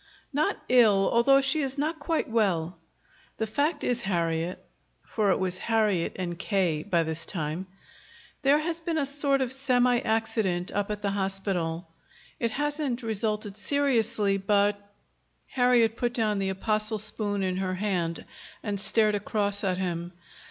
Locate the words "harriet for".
4.01-5.29